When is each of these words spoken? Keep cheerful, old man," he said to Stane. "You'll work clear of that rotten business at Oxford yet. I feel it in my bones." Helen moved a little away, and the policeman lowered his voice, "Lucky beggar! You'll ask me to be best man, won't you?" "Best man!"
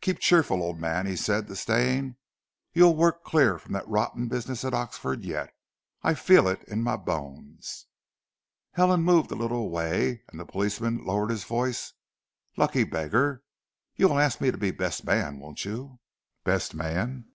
Keep 0.00 0.20
cheerful, 0.20 0.62
old 0.62 0.80
man," 0.80 1.04
he 1.04 1.14
said 1.16 1.48
to 1.48 1.54
Stane. 1.54 2.16
"You'll 2.72 2.96
work 2.96 3.22
clear 3.22 3.56
of 3.56 3.64
that 3.72 3.86
rotten 3.86 4.26
business 4.26 4.64
at 4.64 4.72
Oxford 4.72 5.22
yet. 5.22 5.52
I 6.02 6.14
feel 6.14 6.48
it 6.48 6.62
in 6.66 6.82
my 6.82 6.96
bones." 6.96 7.84
Helen 8.72 9.02
moved 9.02 9.30
a 9.32 9.34
little 9.34 9.58
away, 9.60 10.22
and 10.28 10.40
the 10.40 10.46
policeman 10.46 11.04
lowered 11.04 11.28
his 11.28 11.44
voice, 11.44 11.92
"Lucky 12.56 12.84
beggar! 12.84 13.42
You'll 13.96 14.18
ask 14.18 14.40
me 14.40 14.50
to 14.50 14.56
be 14.56 14.70
best 14.70 15.04
man, 15.04 15.40
won't 15.40 15.66
you?" 15.66 15.98
"Best 16.42 16.74
man!" 16.74 17.24